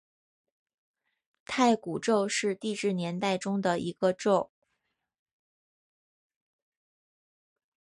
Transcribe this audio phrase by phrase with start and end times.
[1.45, 4.49] 太古宙是地质年代中的一个宙。